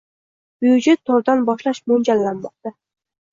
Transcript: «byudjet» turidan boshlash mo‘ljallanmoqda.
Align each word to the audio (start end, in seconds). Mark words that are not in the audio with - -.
«byudjet» 0.65 1.03
turidan 1.09 1.43
boshlash 1.51 1.83
mo‘ljallanmoqda. 1.93 2.75